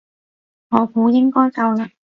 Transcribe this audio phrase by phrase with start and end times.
[0.69, 1.91] 我估應該夠啦